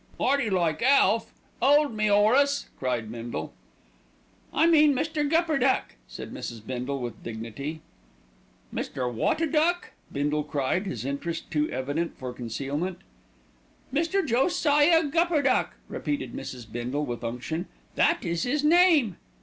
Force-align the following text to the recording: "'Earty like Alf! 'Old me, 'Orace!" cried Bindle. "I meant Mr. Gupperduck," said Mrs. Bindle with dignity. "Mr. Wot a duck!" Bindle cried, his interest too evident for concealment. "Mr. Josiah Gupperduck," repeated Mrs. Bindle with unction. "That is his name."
"'Earty 0.19 0.49
like 0.49 0.81
Alf! 0.81 1.31
'Old 1.61 1.93
me, 1.93 2.09
'Orace!" 2.09 2.69
cried 2.79 3.11
Bindle. 3.11 3.53
"I 4.51 4.65
meant 4.65 4.95
Mr. 4.95 5.29
Gupperduck," 5.29 5.93
said 6.07 6.33
Mrs. 6.33 6.65
Bindle 6.65 6.99
with 6.99 7.21
dignity. 7.21 7.81
"Mr. 8.73 9.13
Wot 9.13 9.41
a 9.41 9.45
duck!" 9.45 9.91
Bindle 10.11 10.43
cried, 10.43 10.87
his 10.87 11.05
interest 11.05 11.51
too 11.51 11.69
evident 11.69 12.17
for 12.17 12.33
concealment. 12.33 12.97
"Mr. 13.93 14.25
Josiah 14.25 15.03
Gupperduck," 15.03 15.75
repeated 15.87 16.33
Mrs. 16.33 16.71
Bindle 16.71 17.05
with 17.05 17.23
unction. 17.23 17.67
"That 17.93 18.25
is 18.25 18.41
his 18.41 18.63
name." 18.63 19.17